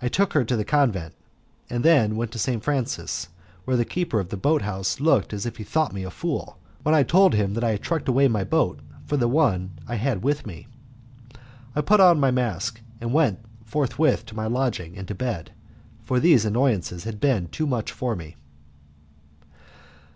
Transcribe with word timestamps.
I 0.00 0.06
took 0.06 0.32
her 0.34 0.44
to 0.44 0.54
the 0.54 0.64
convent, 0.64 1.16
and 1.68 1.82
then 1.84 2.14
went 2.14 2.30
to 2.30 2.38
St. 2.38 2.62
Francis, 2.62 3.30
where 3.64 3.76
the 3.76 3.84
keeper 3.84 4.20
of 4.20 4.28
the 4.28 4.36
boathouse 4.36 5.00
looked 5.00 5.32
as 5.32 5.44
if 5.44 5.56
he 5.56 5.64
thought 5.64 5.92
me 5.92 6.04
a 6.04 6.10
fool, 6.12 6.60
when 6.84 6.94
I 6.94 7.02
told 7.02 7.34
him 7.34 7.54
that 7.54 7.64
I 7.64 7.70
had 7.72 7.82
trucked 7.82 8.06
away 8.08 8.28
my 8.28 8.44
boat 8.44 8.78
for 9.06 9.16
the 9.16 9.26
one 9.26 9.80
I 9.88 9.96
had 9.96 10.22
with 10.22 10.46
me. 10.46 10.68
I 11.74 11.80
put 11.80 11.98
on 11.98 12.20
my 12.20 12.30
mask, 12.30 12.80
and 13.00 13.12
went 13.12 13.40
forthwith 13.64 14.24
to 14.26 14.36
my 14.36 14.46
lodging 14.46 14.96
and 14.96 15.08
to 15.08 15.16
bed, 15.16 15.50
for 16.04 16.20
these 16.20 16.44
annoyances 16.44 17.02
had 17.02 17.18
been 17.18 17.48
too 17.48 17.66
much 17.66 17.90
for 17.90 18.14
me. 18.14 18.36